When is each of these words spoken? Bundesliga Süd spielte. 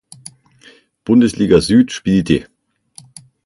Bundesliga 1.05 1.61
Süd 1.61 1.91
spielte. 1.91 2.47